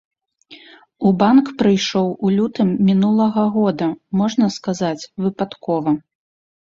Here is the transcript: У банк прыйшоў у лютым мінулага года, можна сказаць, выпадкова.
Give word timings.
У 1.09 1.11
банк 1.19 1.51
прыйшоў 1.59 2.07
у 2.27 2.33
лютым 2.37 2.67
мінулага 2.89 3.43
года, 3.59 3.93
можна 4.23 4.45
сказаць, 4.59 4.99
выпадкова. 5.27 5.91